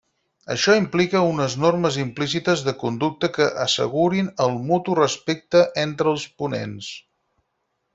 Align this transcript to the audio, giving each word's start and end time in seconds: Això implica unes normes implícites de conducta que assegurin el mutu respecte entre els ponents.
Això 0.53 0.77
implica 0.77 1.21
unes 1.33 1.57
normes 1.65 1.99
implícites 2.05 2.65
de 2.69 2.75
conducta 2.85 3.31
que 3.37 3.49
assegurin 3.67 4.33
el 4.49 4.59
mutu 4.67 4.99
respecte 5.05 5.67
entre 5.89 6.15
els 6.17 6.31
ponents. 6.43 6.95